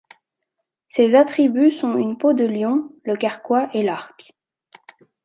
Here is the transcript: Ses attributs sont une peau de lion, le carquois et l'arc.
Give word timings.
Ses 0.87 1.13
attributs 1.13 1.69
sont 1.71 1.95
une 1.95 2.17
peau 2.17 2.33
de 2.33 2.43
lion, 2.43 2.91
le 3.03 3.15
carquois 3.15 3.69
et 3.75 3.83
l'arc. 3.83 4.33